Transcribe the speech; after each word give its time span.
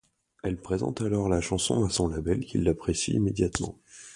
Elle 0.41 0.57
présente 0.59 1.01
alors 1.01 1.29
la 1.29 1.41
chanson 1.41 1.85
à 1.85 1.89
son 1.91 2.07
label 2.07 2.39
qui 2.39 2.57
l'apprécie 2.57 3.11
immédiatement. 3.11 3.77